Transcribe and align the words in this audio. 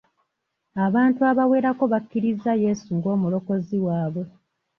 Abantu 0.85 1.21
abawerako 1.31 1.83
bakkirizza 1.93 2.51
Yesu 2.65 2.89
ng'omulokozi 2.97 3.75
waabwe. 3.85 4.25